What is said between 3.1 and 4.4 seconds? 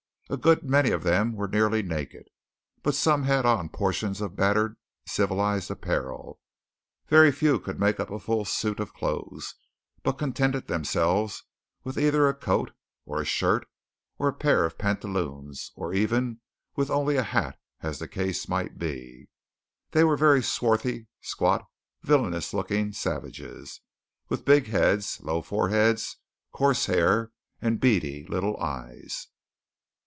had on portions of